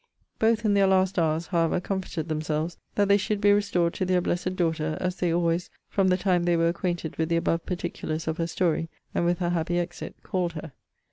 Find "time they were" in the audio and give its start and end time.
6.17-6.69